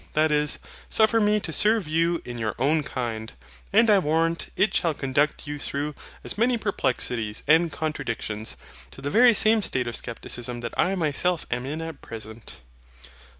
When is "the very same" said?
9.03-9.61